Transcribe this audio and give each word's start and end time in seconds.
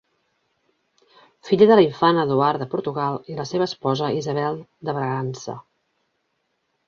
Filla 1.49 1.65
de 1.71 1.75
l'infant 1.79 2.21
Eduard 2.21 2.63
de 2.63 2.67
Portugal 2.71 3.19
i 3.33 3.37
la 3.41 3.45
seva 3.49 3.67
esposa 3.71 4.09
Isabel 4.21 4.57
de 4.89 4.97
Bragança. 4.99 5.57